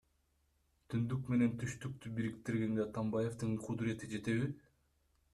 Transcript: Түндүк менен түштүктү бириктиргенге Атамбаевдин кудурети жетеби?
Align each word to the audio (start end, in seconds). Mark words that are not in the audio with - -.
Түндүк 0.93 1.27
менен 1.33 1.51
түштүктү 1.63 2.11
бириктиргенге 2.19 2.83
Атамбаевдин 2.85 3.53
кудурети 3.67 4.09
жетеби? 4.15 4.49